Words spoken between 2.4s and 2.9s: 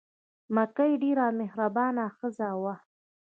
وه.